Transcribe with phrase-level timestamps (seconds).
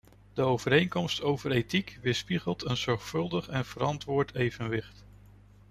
[0.33, 5.05] De overeenkomst over ethiek weerspiegelt een zorgvuldig en verantwoord evenwicht.